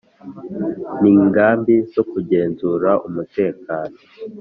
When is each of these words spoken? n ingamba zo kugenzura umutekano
n 0.99 1.03
ingamba 1.13 1.73
zo 1.93 2.03
kugenzura 2.11 2.89
umutekano 3.07 3.95